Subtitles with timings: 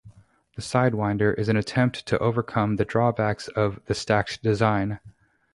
[0.55, 4.99] The Sidewinder is an attempt to overcome the drawbacks of the stacked design.